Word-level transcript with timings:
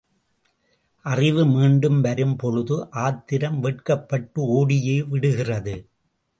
அறிவு 1.05 1.45
மீண்டும் 1.45 2.01
வரும் 2.01 2.35
பொழுது 2.35 2.91
ஆத்திரம் 2.91 3.59
வெட்கப்பட்டு 3.59 4.41
ஓடியே 4.41 5.03
விடுகிறது. 5.03 5.75